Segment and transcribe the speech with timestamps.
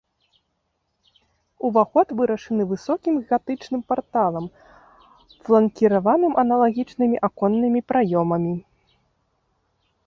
[1.69, 4.45] Уваход вырашаны высокім гатычным парталам,
[5.43, 8.53] фланкіраваным аналагічнымі аконнымі праёмамі.